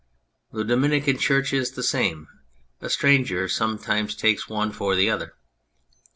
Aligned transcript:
The 0.51 0.63
Dominican 0.63 1.19
Church 1.19 1.53
is 1.53 1.73
the 1.73 1.83
same; 1.83 2.25
a 2.81 2.89
stranger 2.89 3.47
some 3.47 3.77
times 3.77 4.15
takes 4.15 4.49
one 4.49 4.71
for 4.71 4.95
the 4.95 5.11
other. 5.11 5.35